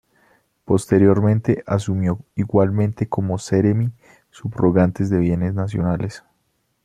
Posteriormente 0.65 1.63
asumió 1.67 2.25
igualmente 2.33 3.07
como 3.07 3.37
Seremi 3.37 3.91
subrogante 4.31 5.03
de 5.05 5.19
Bienes 5.19 5.53
Nacionales. 5.53 6.23